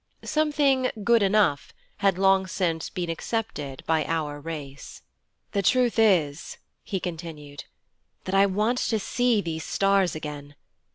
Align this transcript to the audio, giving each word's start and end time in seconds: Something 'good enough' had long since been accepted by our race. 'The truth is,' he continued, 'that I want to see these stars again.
Something 0.23 0.89
'good 1.03 1.21
enough' 1.21 1.75
had 1.97 2.17
long 2.17 2.47
since 2.47 2.89
been 2.89 3.07
accepted 3.07 3.83
by 3.85 4.03
our 4.05 4.39
race. 4.39 5.03
'The 5.51 5.61
truth 5.61 5.99
is,' 5.99 6.57
he 6.83 6.99
continued, 6.99 7.65
'that 8.23 8.33
I 8.33 8.47
want 8.47 8.79
to 8.79 8.97
see 8.97 9.41
these 9.41 9.63
stars 9.63 10.15
again. 10.15 10.55